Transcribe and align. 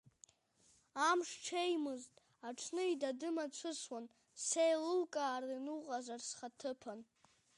Амш 1.09 1.29
ҽеимызт 1.45 2.13
аҽны 2.47 2.83
идады-мацәысуан, 2.93 4.05
сеилукаарын 4.45 5.65
уҟазар 5.77 6.21
схаҭыԥан. 6.27 6.99